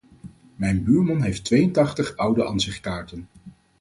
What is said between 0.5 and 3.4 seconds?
Mijn buurman heeft tweeëntachtig oude ansichtkaarten.